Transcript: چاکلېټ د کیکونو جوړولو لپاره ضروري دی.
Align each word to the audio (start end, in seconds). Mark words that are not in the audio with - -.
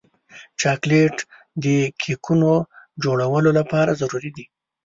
چاکلېټ 0.61 1.15
د 1.63 1.65
کیکونو 2.01 2.51
جوړولو 3.03 3.49
لپاره 3.59 3.97
ضروري 4.01 4.31
دی. 4.37 4.45